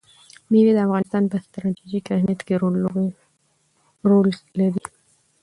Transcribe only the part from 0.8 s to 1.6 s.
افغانستان په